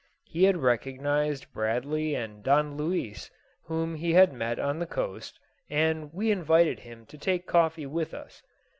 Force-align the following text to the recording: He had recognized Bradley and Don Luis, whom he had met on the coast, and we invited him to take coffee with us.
He 0.23 0.45
had 0.45 0.57
recognized 0.57 1.53
Bradley 1.53 2.15
and 2.15 2.41
Don 2.41 2.75
Luis, 2.75 3.29
whom 3.65 3.93
he 3.93 4.13
had 4.13 4.33
met 4.33 4.57
on 4.57 4.79
the 4.79 4.87
coast, 4.87 5.39
and 5.69 6.11
we 6.11 6.31
invited 6.31 6.79
him 6.79 7.05
to 7.05 7.19
take 7.19 7.45
coffee 7.45 7.85
with 7.85 8.11
us. 8.11 8.41